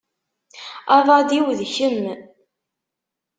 [0.95, 2.05] Aḍad-iw d kemm.